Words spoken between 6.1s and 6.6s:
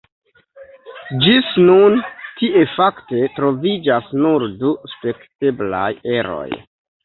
eroj.